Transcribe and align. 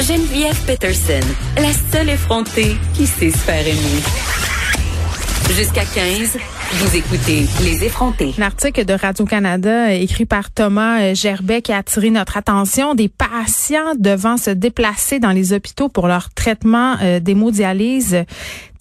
Geneviève 0.00 0.58
Peterson, 0.66 1.20
la 1.56 1.72
seule 1.92 2.10
effrontée 2.10 2.76
qui 2.94 3.06
sait 3.06 3.30
se 3.30 3.38
faire 3.38 3.66
aimer. 3.66 4.02
Jusqu'à 5.54 5.84
15, 5.84 6.38
vous 6.72 6.96
écoutez 6.96 7.46
Les 7.62 7.84
effrontés. 7.84 8.34
Un 8.38 8.42
article 8.42 8.84
de 8.84 8.94
Radio-Canada 8.94 9.92
écrit 9.92 10.24
par 10.24 10.50
Thomas 10.50 11.12
Gerbet 11.12 11.60
qui 11.60 11.72
a 11.72 11.78
attiré 11.78 12.10
notre 12.10 12.38
attention. 12.38 12.94
Des 12.94 13.08
patients 13.08 13.94
devant 13.98 14.38
se 14.38 14.50
déplacer 14.50 15.18
dans 15.18 15.32
les 15.32 15.52
hôpitaux 15.52 15.90
pour 15.90 16.08
leur 16.08 16.30
traitement 16.30 16.96
euh, 17.02 17.20
d'hémodialyse, 17.20 18.24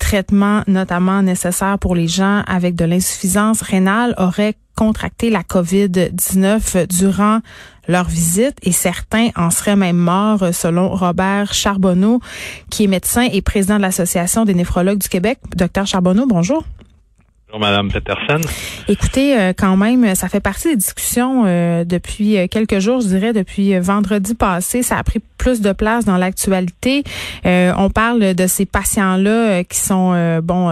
traitement 0.02 0.64
notamment 0.68 1.22
nécessaire 1.22 1.78
pour 1.80 1.96
les 1.96 2.08
gens 2.08 2.42
avec 2.48 2.76
de 2.76 2.84
l'insuffisance 2.84 3.62
rénale, 3.62 4.14
auraient 4.18 4.56
contracté 4.76 5.30
la 5.30 5.44
COVID-19 5.44 6.88
durant 6.88 7.40
leur 7.88 8.08
visite 8.08 8.58
et 8.64 8.72
certains 8.72 9.30
en 9.36 9.52
seraient 9.52 9.76
même 9.76 9.98
morts 9.98 10.54
selon 10.54 10.90
Robert 10.90 11.54
Charbonneau 11.54 12.20
qui 12.70 12.86
est 12.86 12.88
médecin 12.88 13.28
et 13.32 13.42
président 13.42 13.78
de 13.78 13.82
l'Association 13.82 14.44
des 14.44 14.56
néphrologues 14.56 15.00
du 15.00 15.10
Québec. 15.10 15.40
Docteur 15.56 15.86
Charbonneau, 15.86 16.26
bonjour. 16.26 16.64
Bonjour, 17.52 17.68
Madame 17.68 17.92
Peterson. 17.92 18.40
Écoutez, 18.88 19.38
euh, 19.38 19.52
quand 19.58 19.76
même, 19.76 20.16
ça 20.16 20.30
fait 20.30 20.40
partie 20.40 20.70
des 20.70 20.76
discussions 20.78 21.44
euh, 21.46 21.84
depuis 21.84 22.38
euh, 22.38 22.48
quelques 22.48 22.80
jours, 22.80 23.02
je 23.02 23.08
dirais, 23.08 23.34
depuis 23.34 23.78
vendredi 23.78 24.36
passé. 24.36 24.84
Ça 24.84 24.98
a 24.98 25.04
pris 25.04 25.20
plus 25.38 25.60
de 25.60 25.72
place 25.74 26.06
dans 26.06 26.18
l'actualité. 26.18 27.04
on 27.44 27.90
parle 27.90 28.36
de 28.36 28.48
ces 28.48 28.66
patients-là 28.68 29.64
qui 29.64 29.80
sont, 29.80 30.40
bon, 30.44 30.72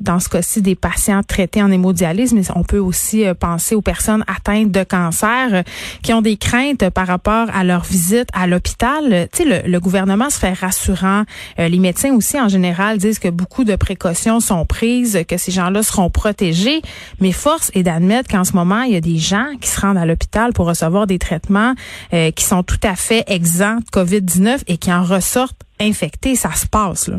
dans 0.00 0.18
ce 0.18 0.28
cas-ci, 0.28 0.60
des 0.60 0.74
patients 0.74 1.22
traités 1.22 1.62
en 1.62 1.70
hémodialyse, 1.70 2.32
mais 2.32 2.42
on 2.56 2.64
peut 2.64 2.80
aussi 2.80 3.24
penser 3.38 3.76
aux 3.76 3.80
personnes 3.80 4.24
atteintes 4.26 4.72
de 4.72 4.82
cancer 4.82 5.62
qui 6.02 6.12
ont 6.12 6.20
des 6.20 6.36
craintes 6.36 6.90
par 6.90 7.06
rapport 7.06 7.46
à 7.54 7.62
leur 7.62 7.84
visite 7.84 8.28
à 8.32 8.48
l'hôpital. 8.48 9.28
Tu 9.32 9.44
sais, 9.44 9.62
le, 9.62 9.70
le, 9.70 9.78
gouvernement 9.78 10.30
se 10.30 10.38
fait 10.40 10.52
rassurant. 10.52 11.22
les 11.56 11.78
médecins 11.78 12.12
aussi, 12.12 12.40
en 12.40 12.48
général, 12.48 12.98
disent 12.98 13.20
que 13.20 13.28
beaucoup 13.28 13.62
de 13.62 13.76
précautions 13.76 14.40
sont 14.40 14.66
prises, 14.66 15.20
que 15.28 15.36
ces 15.36 15.52
gens-là 15.52 15.84
seront 15.84 16.10
protégés. 16.18 16.82
Mais 17.20 17.32
force 17.32 17.70
est 17.74 17.84
d'admettre 17.84 18.28
qu'en 18.28 18.44
ce 18.44 18.54
moment, 18.54 18.82
il 18.82 18.92
y 18.92 18.96
a 18.96 19.00
des 19.00 19.18
gens 19.18 19.46
qui 19.60 19.68
se 19.68 19.80
rendent 19.80 19.96
à 19.96 20.04
l'hôpital 20.04 20.52
pour 20.52 20.66
recevoir 20.66 21.06
des 21.06 21.18
traitements 21.18 21.74
euh, 22.12 22.32
qui 22.32 22.44
sont 22.44 22.64
tout 22.64 22.82
à 22.82 22.96
fait 22.96 23.22
exempts 23.28 23.78
de 23.78 23.90
COVID-19 23.90 24.64
et 24.66 24.78
qui 24.78 24.92
en 24.92 25.04
ressortent 25.04 25.62
infectés. 25.80 26.34
Ça 26.34 26.50
se 26.52 26.66
passe, 26.66 27.08
là. 27.08 27.18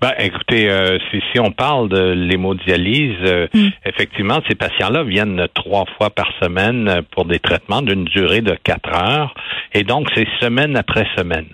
Ben, 0.00 0.12
écoutez, 0.18 0.68
euh, 0.68 0.98
si, 1.10 1.22
si, 1.32 1.38
on 1.38 1.52
parle 1.52 1.88
de 1.88 2.12
l'hémodialyse, 2.12 3.16
euh, 3.22 3.46
mm. 3.54 3.68
effectivement, 3.86 4.40
ces 4.48 4.54
patients-là 4.54 5.04
viennent 5.04 5.46
trois 5.54 5.84
fois 5.96 6.10
par 6.10 6.26
semaine 6.42 7.02
pour 7.12 7.24
des 7.24 7.38
traitements 7.38 7.80
d'une 7.80 8.04
durée 8.04 8.42
de 8.42 8.54
quatre 8.64 8.92
heures, 8.92 9.34
et 9.72 9.84
donc 9.84 10.08
c'est 10.14 10.26
semaine 10.40 10.76
après 10.76 11.06
semaine. 11.16 11.48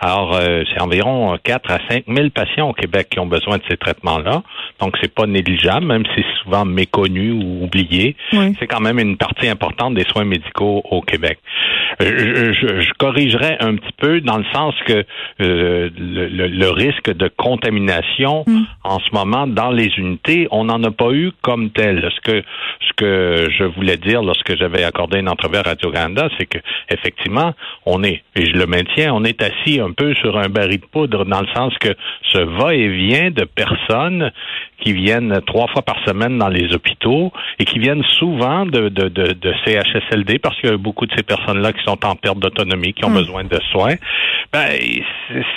Alors, 0.00 0.34
euh, 0.34 0.62
c'est 0.72 0.80
environ 0.80 1.36
4 1.42 1.70
à 1.70 1.78
5 1.88 2.04
000 2.08 2.30
patients 2.30 2.70
au 2.70 2.72
Québec 2.72 3.08
qui 3.10 3.20
ont 3.20 3.26
besoin 3.26 3.58
de 3.58 3.62
ces 3.68 3.76
traitements-là. 3.76 4.42
Donc, 4.80 4.96
c'est 5.00 5.12
pas 5.12 5.26
négligeable, 5.26 5.86
même 5.86 6.04
si 6.06 6.22
c'est 6.22 6.42
souvent 6.42 6.64
méconnu 6.64 7.32
ou 7.32 7.64
oublié. 7.64 8.16
C'est 8.58 8.66
quand 8.66 8.80
même 8.80 8.98
une 8.98 9.16
partie 9.16 9.48
importante 9.48 9.94
des 9.94 10.04
soins 10.04 10.24
médicaux 10.24 10.82
au 10.90 11.00
Québec. 11.00 11.38
Euh, 12.00 12.52
je, 12.52 12.80
je, 12.80 12.92
corrigerais 12.98 13.56
un 13.60 13.74
petit 13.74 13.92
peu 13.96 14.20
dans 14.20 14.38
le 14.38 14.44
sens 14.52 14.74
que 14.86 15.04
euh, 15.40 15.90
le, 15.96 16.46
le, 16.46 16.70
risque 16.70 17.10
de 17.10 17.28
contamination 17.28 18.44
mm. 18.46 18.62
en 18.84 18.98
ce 19.00 19.08
moment 19.12 19.46
dans 19.46 19.70
les 19.70 19.90
unités, 19.96 20.46
on 20.50 20.64
n'en 20.64 20.82
a 20.84 20.90
pas 20.90 21.10
eu 21.12 21.32
comme 21.42 21.70
tel. 21.70 22.08
Ce 22.14 22.20
que 22.20 22.44
ce 22.80 22.92
que 22.94 23.48
je 23.50 23.64
voulais 23.64 23.96
dire 23.96 24.22
lorsque 24.22 24.56
j'avais 24.56 24.84
accordé 24.84 25.18
une 25.18 25.28
entrevue 25.28 25.56
à 25.56 25.62
Radio 25.62 25.90
Canada, 25.90 26.28
c'est 26.38 26.46
que 26.46 26.58
effectivement, 26.90 27.54
on 27.84 28.04
est, 28.04 28.22
et 28.36 28.46
je 28.46 28.52
le 28.52 28.66
maintiens, 28.66 29.12
on 29.12 29.24
est 29.24 29.42
assis 29.42 29.54
un 29.66 29.92
peu 29.92 30.14
sur 30.14 30.38
un 30.38 30.48
baril 30.48 30.80
de 30.80 30.86
poudre 30.86 31.24
dans 31.24 31.40
le 31.40 31.48
sens 31.54 31.74
que 31.78 31.94
ce 32.32 32.38
va-et-vient 32.38 33.30
de 33.30 33.44
personnes 33.44 34.30
qui 34.80 34.92
viennent 34.92 35.40
trois 35.46 35.66
fois 35.68 35.82
par 35.82 35.96
semaine 36.06 36.38
dans 36.38 36.48
les 36.48 36.72
hôpitaux 36.72 37.32
et 37.58 37.64
qui 37.64 37.78
viennent 37.78 38.04
souvent 38.18 38.64
de, 38.64 38.88
de, 38.88 39.08
de, 39.08 39.32
de 39.32 39.54
CHSLD 39.64 40.38
parce 40.38 40.58
qu'il 40.60 40.70
y 40.70 40.72
a 40.72 40.76
beaucoup 40.76 41.06
de 41.06 41.14
ces 41.16 41.22
personnes-là 41.22 41.72
qui 41.72 41.82
sont 41.84 42.04
en 42.04 42.14
perte 42.14 42.38
d'autonomie, 42.38 42.92
qui 42.92 43.04
ont 43.04 43.10
hmm. 43.10 43.14
besoin 43.14 43.44
de 43.44 43.58
soins. 43.72 43.96
Ben, 44.52 44.66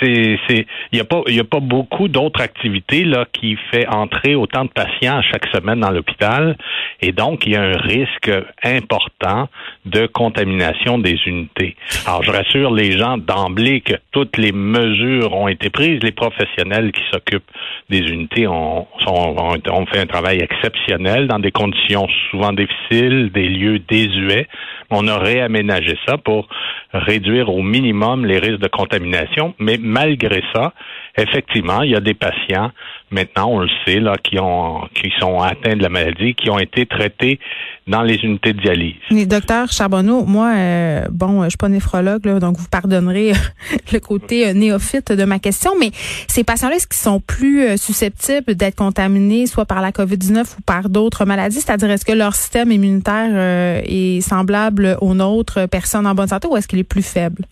c'est, 0.00 0.38
c'est, 0.46 0.66
il 0.90 0.98
y 0.98 1.00
a 1.00 1.04
pas, 1.04 1.22
il 1.28 1.38
a 1.40 1.44
pas 1.44 1.60
beaucoup 1.60 2.08
d'autres 2.08 2.42
activités 2.42 3.04
là 3.04 3.24
qui 3.32 3.56
fait 3.70 3.86
entrer 3.88 4.34
autant 4.34 4.64
de 4.64 4.70
patients 4.70 5.18
à 5.18 5.22
chaque 5.22 5.46
semaine 5.46 5.80
dans 5.80 5.90
l'hôpital 5.90 6.56
et 7.00 7.12
donc 7.12 7.46
il 7.46 7.52
y 7.52 7.56
a 7.56 7.62
un 7.62 7.78
risque 7.78 8.30
important 8.62 9.48
de 9.86 10.06
contamination 10.06 10.98
des 10.98 11.18
unités. 11.26 11.76
Alors 12.06 12.22
je 12.22 12.30
rassure 12.30 12.72
les 12.72 12.98
gens 12.98 13.16
d'emblée 13.18 13.80
que 13.80 13.91
toutes 14.10 14.36
les 14.36 14.52
mesures 14.52 15.32
ont 15.34 15.48
été 15.48 15.70
prises, 15.70 16.00
les 16.02 16.12
professionnels 16.12 16.92
qui 16.92 17.02
s'occupent 17.12 17.50
des 17.90 17.98
unités 17.98 18.46
ont, 18.46 18.86
ont, 19.06 19.86
fait 19.86 20.00
un 20.00 20.06
travail 20.06 20.38
exceptionnel 20.38 21.26
dans 21.28 21.38
des 21.38 21.50
conditions 21.50 22.06
souvent 22.30 22.52
difficiles, 22.52 23.30
des 23.32 23.48
lieux 23.48 23.78
désuets. 23.78 24.48
On 24.92 25.08
a 25.08 25.18
réaménagé 25.18 25.98
ça 26.06 26.18
pour 26.18 26.48
réduire 26.92 27.48
au 27.48 27.62
minimum 27.62 28.26
les 28.26 28.38
risques 28.38 28.60
de 28.60 28.68
contamination, 28.68 29.54
mais 29.58 29.78
malgré 29.80 30.42
ça, 30.54 30.72
effectivement, 31.16 31.82
il 31.82 31.90
y 31.90 31.96
a 31.96 32.00
des 32.00 32.14
patients, 32.14 32.70
maintenant 33.10 33.48
on 33.48 33.58
le 33.60 33.68
sait, 33.84 34.00
là, 34.00 34.16
qui 34.22 34.38
ont 34.38 34.88
qui 34.94 35.10
sont 35.18 35.40
atteints 35.40 35.76
de 35.76 35.82
la 35.82 35.88
maladie, 35.88 36.34
qui 36.34 36.50
ont 36.50 36.58
été 36.58 36.86
traités 36.86 37.38
dans 37.86 38.02
les 38.02 38.16
unités 38.16 38.52
de 38.52 38.60
dialyse. 38.60 38.94
Mais 39.10 39.26
docteur 39.26 39.70
Charbonneau, 39.72 40.24
moi, 40.24 40.52
euh, 40.56 41.06
bon, 41.10 41.42
je 41.44 41.50
suis 41.50 41.56
pas 41.56 41.68
néphrologue, 41.68 42.24
là, 42.24 42.38
donc 42.38 42.56
vous 42.56 42.68
pardonnerez 42.70 43.32
le 43.92 43.98
côté 43.98 44.48
euh, 44.48 44.52
néophyte 44.52 45.12
de 45.12 45.24
ma 45.24 45.38
question, 45.38 45.72
mais 45.78 45.90
ces 46.28 46.44
patients-là, 46.44 46.76
est-ce 46.76 46.86
qu'ils 46.86 47.02
sont 47.02 47.20
plus 47.20 47.62
euh, 47.62 47.76
susceptibles 47.76 48.54
d'être 48.54 48.76
contaminés 48.76 49.46
soit 49.46 49.66
par 49.66 49.80
la 49.80 49.90
COVID-19 49.90 50.58
ou 50.58 50.62
par 50.62 50.88
d'autres 50.88 51.24
maladies? 51.24 51.60
C'est-à-dire, 51.60 51.90
est-ce 51.90 52.04
que 52.04 52.12
leur 52.12 52.34
système 52.34 52.70
immunitaire 52.70 53.82
est 53.84 54.20
semblable 54.20 54.81
aux 55.00 55.14
nôtres, 55.14 55.68
personnes 55.68 56.06
en 56.06 56.14
bonne 56.14 56.28
santé, 56.28 56.48
ou 56.48 56.56
est-ce 56.56 56.68
qu'il 56.68 56.78
est 56.78 56.84
plus 56.84 57.06
faible? 57.06 57.44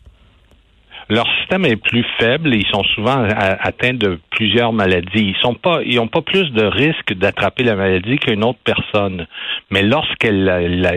leur 1.10 1.26
système 1.38 1.66
est 1.66 1.76
plus 1.76 2.06
faible 2.18 2.54
et 2.54 2.58
ils 2.58 2.66
sont 2.68 2.84
souvent 2.94 3.26
atteints 3.34 3.94
de 3.94 4.20
plusieurs 4.30 4.72
maladies. 4.72 5.34
Ils 5.34 5.36
sont 5.42 5.54
pas, 5.54 5.80
ils 5.84 5.98
ont 5.98 6.06
pas 6.06 6.22
plus 6.22 6.50
de 6.52 6.64
risque 6.64 7.14
d'attraper 7.14 7.64
la 7.64 7.74
maladie 7.74 8.16
qu'une 8.16 8.44
autre 8.44 8.60
personne. 8.64 9.26
Mais 9.70 9.82
lorsqu'elles, 9.82 10.88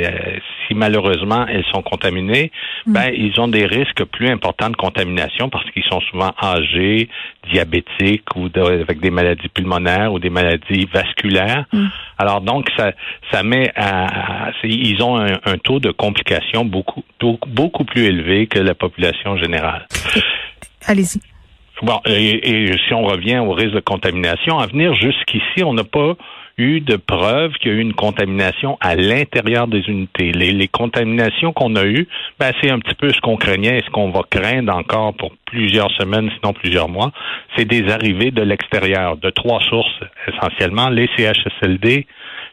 si 0.68 0.76
malheureusement 0.76 1.48
elles 1.48 1.66
sont 1.74 1.82
contaminées, 1.82 2.52
mm. 2.86 2.94
ben 2.94 3.12
ils 3.18 3.40
ont 3.40 3.48
des 3.48 3.66
risques 3.66 4.04
plus 4.06 4.30
importants 4.30 4.70
de 4.70 4.76
contamination 4.76 5.50
parce 5.50 5.70
qu'ils 5.72 5.84
sont 5.86 6.02
souvent 6.02 6.32
âgés, 6.42 7.10
diabétiques 7.52 8.36
ou 8.36 8.50
avec 8.56 9.00
des 9.00 9.10
maladies 9.10 9.50
pulmonaires 9.50 10.14
ou 10.14 10.20
des 10.20 10.30
maladies 10.30 10.88
vasculaires. 10.94 11.66
Mm. 11.72 11.88
Alors 12.18 12.42
donc 12.42 12.70
ça, 12.78 12.92
ça 13.32 13.44
met 13.44 13.72
à, 13.76 14.52
ils 14.64 15.02
ont 15.02 15.18
un, 15.18 15.40
un, 15.46 15.58
taux 15.58 15.80
de 15.80 15.92
complications 15.92 16.66
beaucoup, 16.66 17.04
beaucoup 17.48 17.86
plus 17.86 18.06
élevé 18.06 18.48
que 18.48 18.60
la 18.60 18.76
population 18.76 19.38
générale. 19.38 19.88
Allez-y. 20.86 21.20
Bon, 21.82 22.00
et, 22.06 22.72
si 22.88 22.94
on 22.94 23.04
revient 23.04 23.40
au 23.40 23.52
risque 23.52 23.74
de 23.74 23.80
contamination, 23.82 24.58
à 24.60 24.68
venir 24.68 24.94
jusqu'ici, 24.94 25.64
on 25.66 25.74
n'a 25.74 25.84
pas 25.84 26.16
eu 26.58 26.82
de 26.82 26.96
preuves 26.96 27.54
qu'il 27.54 27.72
y 27.72 27.74
a 27.74 27.78
eu 27.78 27.82
une 27.82 27.94
contamination 27.94 28.78
à 28.80 28.96
l'intérieur 28.96 29.68
des 29.68 29.82
unités. 29.88 30.32
Les, 30.32 30.68
contaminations 30.68 31.54
qu'on 31.54 31.76
a 31.76 31.86
eues, 31.86 32.08
ben, 32.40 32.52
c'est 32.62 32.70
un 32.70 32.80
petit 32.80 32.96
peu 32.96 33.12
ce 33.12 33.20
qu'on 33.22 33.38
craignait 33.38 33.80
et 33.80 33.84
ce 33.84 33.90
qu'on 33.90 34.12
va 34.12 34.22
craindre 34.30 34.76
encore 34.76 35.14
pour 35.16 35.32
plusieurs 35.46 35.92
semaines, 35.92 36.30
sinon 36.40 36.54
plusieurs 36.54 36.90
mois. 36.90 37.12
C'est 37.56 37.66
des 37.66 37.90
arrivées 37.92 38.32
de 38.32 38.42
l'extérieur, 38.42 39.18
de 39.18 39.30
trois 39.30 39.60
sources 39.62 40.00
essentiellement, 40.28 40.90
les 40.90 41.10
CHSLD, 41.18 42.08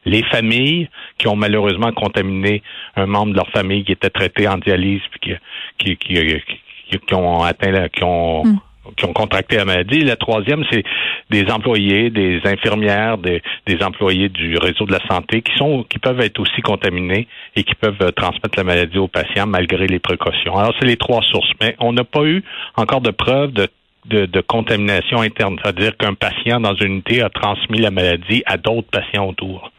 les 0.07 0.23
familles 0.25 0.89
qui 1.19 1.29
ont 1.29 1.37
malheureusement 1.37 1.93
contaminé 1.93 2.63
un 2.97 3.07
membre 3.07 3.33
de 3.33 3.37
leur 3.37 3.51
famille 3.51 3.85
qui 3.85 3.93
était 3.93 4.11
traité 4.11 4.49
en 4.49 4.59
dialyse 4.59 5.03
puis 5.11 5.37
qui, 5.79 5.97
qui, 5.97 6.15
qui, 6.15 6.99
qui 6.99 7.15
ont 7.15 7.43
atteint, 7.43 7.89
qui 7.89 8.03
ont, 8.03 8.45
mm. 8.45 8.61
Qui 8.97 9.05
ont 9.05 9.13
contracté 9.13 9.57
la 9.57 9.65
maladie. 9.65 10.01
La 10.01 10.17
troisième, 10.17 10.65
c'est 10.71 10.83
des 11.31 11.51
employés, 11.51 12.11
des 12.11 12.41
infirmières, 12.45 13.19
des, 13.19 13.43
des, 13.67 13.83
employés 13.83 14.29
du 14.29 14.57
réseau 14.57 14.85
de 14.85 14.93
la 14.93 15.07
santé 15.07 15.43
qui 15.43 15.57
sont 15.57 15.85
qui 15.85 15.99
peuvent 15.99 16.21
être 16.21 16.41
aussi 16.41 16.61
contaminés 16.63 17.29
et 17.57 17.63
qui 17.63 17.75
peuvent 17.75 18.01
euh, 18.01 18.11
transmettre 18.11 18.57
la 18.57 18.65
maladie 18.65 18.99
aux 18.99 19.09
patients 19.09 19.47
malgré 19.47 19.87
les 19.87 19.99
précautions. 19.99 20.57
Alors, 20.57 20.75
c'est 20.81 20.87
les 20.87 20.97
trois 20.97 21.23
sources. 21.23 21.51
Mais 21.61 21.77
on 21.79 21.93
n'a 21.93 22.05
pas 22.05 22.25
eu 22.25 22.43
encore 22.77 23.01
de 23.01 23.11
preuves 23.11 23.53
de 23.53 23.69
de, 24.07 24.41
contamination 24.41 25.21
interne, 25.21 25.59
c'est-à-dire 25.63 25.97
qu'un 25.97 26.15
patient 26.15 26.61
dans 26.61 26.75
une 26.75 26.93
unité 26.93 27.23
a 27.23 27.29
transmis 27.29 27.79
la 27.79 27.91
maladie 27.91 28.43
à 28.47 28.57
d'autres 28.57 28.89
patients 28.91 29.29
autour. 29.29 29.71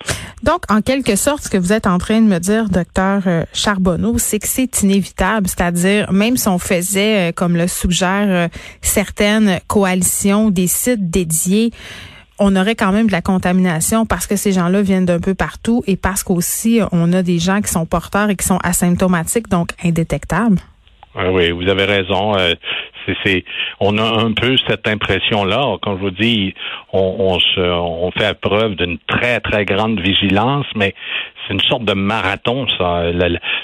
Donc, 0.43 0.63
en 0.69 0.81
quelque 0.81 1.15
sorte, 1.15 1.43
ce 1.43 1.49
que 1.49 1.57
vous 1.57 1.71
êtes 1.71 1.85
en 1.85 1.99
train 1.99 2.19
de 2.19 2.25
me 2.25 2.39
dire, 2.39 2.69
docteur 2.69 3.23
euh, 3.27 3.43
Charbonneau, 3.53 4.17
c'est 4.17 4.39
que 4.39 4.47
c'est 4.47 4.81
inévitable, 4.81 5.47
c'est-à-dire 5.47 6.11
même 6.11 6.35
si 6.35 6.47
on 6.47 6.57
faisait, 6.57 7.29
euh, 7.29 7.31
comme 7.31 7.55
le 7.55 7.67
suggèrent 7.67 8.47
euh, 8.47 8.47
certaines 8.81 9.59
coalitions, 9.67 10.49
des 10.49 10.65
sites 10.65 11.11
dédiés, 11.11 11.71
on 12.39 12.55
aurait 12.55 12.75
quand 12.75 12.91
même 12.91 13.05
de 13.05 13.11
la 13.11 13.21
contamination 13.21 14.07
parce 14.07 14.25
que 14.25 14.35
ces 14.35 14.51
gens-là 14.51 14.81
viennent 14.81 15.05
d'un 15.05 15.19
peu 15.19 15.35
partout 15.35 15.83
et 15.85 15.95
parce 15.95 16.23
qu'aussi 16.23 16.79
on 16.91 17.13
a 17.13 17.21
des 17.21 17.37
gens 17.37 17.61
qui 17.61 17.71
sont 17.71 17.85
porteurs 17.85 18.31
et 18.31 18.35
qui 18.35 18.47
sont 18.47 18.57
asymptomatiques, 18.63 19.47
donc 19.47 19.73
indétectables. 19.83 20.57
Oui, 21.15 21.51
vous 21.51 21.67
avez 21.67 21.85
raison. 21.85 22.33
C'est, 23.25 23.43
on 23.79 23.97
a 23.97 24.23
un 24.23 24.31
peu 24.31 24.55
cette 24.67 24.87
impression-là. 24.87 25.77
Comme 25.81 25.97
je 25.97 26.03
vous 26.03 26.11
dis, 26.11 26.53
on, 26.93 27.15
on, 27.19 27.39
se, 27.39 27.59
on 27.59 28.11
fait 28.11 28.39
preuve 28.39 28.75
d'une 28.75 28.97
très, 29.07 29.39
très 29.39 29.65
grande 29.65 29.99
vigilance, 29.99 30.67
mais 30.75 30.93
c'est 31.45 31.53
une 31.53 31.61
sorte 31.61 31.83
de 31.83 31.93
marathon, 31.93 32.67
ça. 32.77 33.03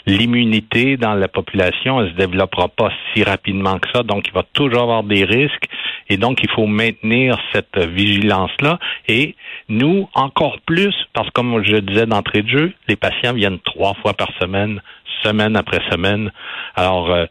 L'immunité 0.05 0.97
dans 0.97 1.13
la 1.13 1.27
population, 1.27 2.01
elle 2.01 2.11
se 2.11 2.15
développera 2.15 2.67
pas 2.67 2.89
si 3.13 3.23
rapidement 3.23 3.77
que 3.79 3.87
ça, 3.93 4.03
donc 4.03 4.27
il 4.27 4.33
va 4.33 4.43
toujours 4.53 4.81
avoir 4.81 5.03
des 5.03 5.23
risques, 5.23 5.65
et 6.09 6.17
donc 6.17 6.39
il 6.43 6.49
faut 6.49 6.67
maintenir 6.67 7.37
cette 7.53 7.77
vigilance-là. 7.77 8.79
Et 9.07 9.35
nous, 9.69 10.07
encore 10.13 10.57
plus, 10.65 10.95
parce 11.13 11.27
que 11.27 11.33
comme 11.33 11.63
je 11.63 11.77
disais 11.77 12.05
d'entrée 12.05 12.41
de 12.41 12.49
jeu, 12.49 12.73
les 12.87 12.95
patients 12.95 13.33
viennent 13.33 13.59
trois 13.59 13.93
fois 13.95 14.13
par 14.13 14.29
semaine 14.39 14.81
semaine 15.23 15.55
après 15.55 15.79
semaine. 15.91 16.31
Alors, 16.75 17.09
euh, 17.11 17.25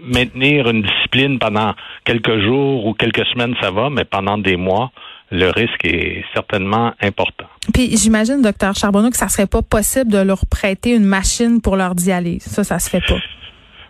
maintenir 0.00 0.68
une 0.68 0.82
discipline 0.82 1.38
pendant 1.38 1.74
quelques 2.04 2.40
jours 2.40 2.86
ou 2.86 2.94
quelques 2.94 3.24
semaines, 3.26 3.54
ça 3.60 3.70
va, 3.70 3.90
mais 3.90 4.04
pendant 4.04 4.38
des 4.38 4.56
mois, 4.56 4.90
le 5.30 5.48
risque 5.48 5.84
est 5.84 6.24
certainement 6.34 6.92
important. 7.00 7.46
Puis 7.72 7.96
j'imagine, 7.96 8.42
docteur 8.42 8.74
Charbonneau, 8.74 9.10
que 9.10 9.16
ça 9.16 9.28
serait 9.28 9.46
pas 9.46 9.62
possible 9.62 10.10
de 10.10 10.18
leur 10.18 10.46
prêter 10.46 10.94
une 10.94 11.04
machine 11.04 11.60
pour 11.62 11.76
leur 11.76 11.94
dialyse. 11.94 12.42
Ça, 12.42 12.64
ça 12.64 12.78
se 12.78 12.90
fait 12.90 13.00
pas. 13.00 13.16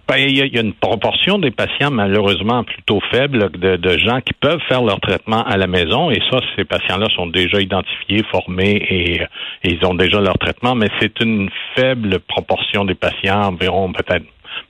Ben, 0.08 0.16
il, 0.19 0.37
y 0.37 0.58
a, 0.58 0.60
une 0.60 0.75
proportion 0.75 1.38
des 1.38 1.50
patients 1.50 1.90
malheureusement 1.90 2.64
plutôt 2.64 3.00
faible 3.10 3.50
de, 3.50 3.99
gens 3.99 4.20
qui 4.20 4.34
peuvent 4.34 4.60
faire 4.69 4.82
leur 4.82 5.00
traitement 5.00 5.43
à 5.44 5.56
la 5.56 5.66
maison 5.66 6.10
et 6.10 6.20
ça, 6.31 6.38
ces 6.56 6.64
patients-là 6.64 7.06
sont 7.14 7.26
déjà 7.26 7.60
identifiés, 7.60 8.22
formés 8.31 8.84
et, 8.90 9.22
ils 9.64 9.84
ont 9.87 9.94
déjà 9.94 10.20
leur 10.20 10.38
traitement, 10.38 10.75
mais 10.75 10.88
c'est 11.00 11.20
une 11.20 11.49
faible 11.76 12.19
proportion 12.20 12.84
des 12.84 12.94
patients, 12.94 13.43
environ 13.43 13.93
peut-être 13.93 14.25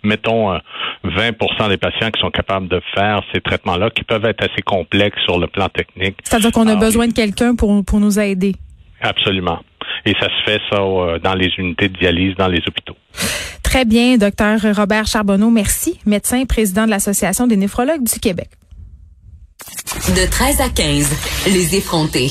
mettons 0.05 0.53
20% 0.53 0.61
euh, 1.05 1.69
des 1.69 1.77
patients 1.77 2.11
qui 2.11 2.21
sont 2.21 2.31
capables 2.31 2.69
de 2.69 2.81
faire 2.95 3.23
ces 3.33 3.41
traitements-là, 3.41 3.91
qui 3.91 4.05
peuvent 4.05 4.25
être 4.25 4.45
assez 4.45 4.63
complexes 4.63 5.21
sur 5.25 5.39
le 5.39 5.47
plan 5.47 5.69
technique. 5.69 6.17
C'est-à-dire 6.23 6.53
qu'on 6.53 6.69
a 6.69 6.77
besoin 6.77 7.09
de 7.09 7.13
quelqu'un 7.13 7.55
pour, 7.55 7.85
pour 7.85 8.01
nous 8.01 8.19
aider. 8.19 8.55
Absolument. 9.01 9.61
Et 10.05 10.15
ça 10.21 10.27
se 10.27 10.51
fait 10.51 10.61
ça 10.71 10.81
euh, 10.81 11.19
dans 11.19 11.35
les 11.35 11.51
unités 11.59 11.89
de 11.89 11.99
dialyse, 11.99 12.35
dans 12.37 12.49
les 12.49 12.61
hôpitaux. 12.67 12.97
Très 13.73 13.87
bien, 13.87 14.19
docteur 14.19 14.61
Robert 14.77 15.07
Charbonneau, 15.07 15.49
merci, 15.49 15.99
médecin, 16.05 16.45
président 16.45 16.85
de 16.85 16.91
l'Association 16.91 17.47
des 17.47 17.57
néphrologues 17.57 18.03
du 18.03 18.21
Québec. 18.21 18.51
De 20.09 20.31
13 20.31 20.61
à 20.61 20.69
15, 20.69 21.09
les 21.47 21.75
effrontés. 21.77 22.31